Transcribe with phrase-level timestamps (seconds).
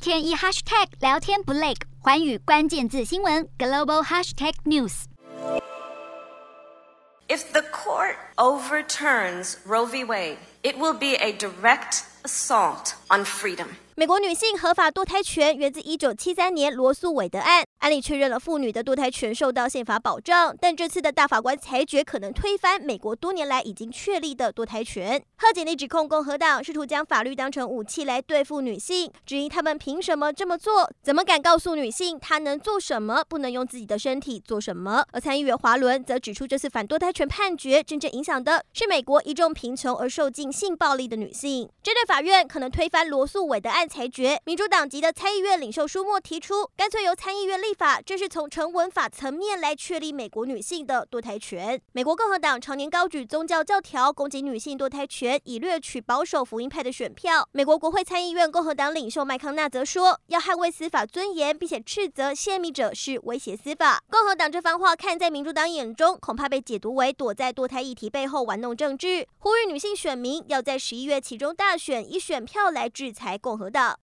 [0.00, 10.04] 天一 hashtag 聊天不累，寰宇关键字新闻 global hashtag news。If the court overturns Roe v.
[10.04, 13.67] Wade, it will be a direct assault on freedom.
[13.95, 20.55] 美国女性合法堕胎权源自一九七三年罗诉韦德案，案例确认了妇女的堕胎权受到宪法保障。
[20.59, 25.21] 但这次的大法官裁决可能推翻美国多年来已经确立的堕胎权。
[25.37, 30.89] 贺锦丽指控共和党试图将法律当成武器来对付女性，质疑他们凭什么这么做？
[31.03, 35.05] 怎么敢告诉女性她能做什么，不能用自己的身体做什么？
[35.11, 41.69] 而参议员华伦则指出，这次反堕胎权判决真正影响的是美国一众贫穷而受尽性暴力的女性。
[41.83, 43.87] 针对法院可能推翻罗素韦德案。
[43.87, 51.81] 裁决，民主党籍的参议院领袖舒默提出，干脆由参议院立法，这是从成文法层面来确立美国女性的堕胎权。
[51.93, 57.47] 美国共和党常年高举宗教教条，攻击女性堕胎权，以掠取保守福音派的选票。
[57.53, 64.03] 美国国会参议院共和党领袖麦康纳则说，要捍卫司法尊严，并且斥责泄密者是威胁司法。
[64.09, 73.99] 共和党这番话看在民主党眼中，恐怕被解读为躲在堕胎议题背后玩弄政治，呼吁女性选民要在十一月其中大选以选票来制裁共和党。